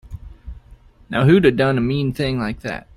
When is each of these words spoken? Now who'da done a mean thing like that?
Now 1.11 1.25
who'da 1.25 1.51
done 1.51 1.77
a 1.77 1.81
mean 1.81 2.11
thing 2.11 2.39
like 2.39 2.61
that? 2.61 2.87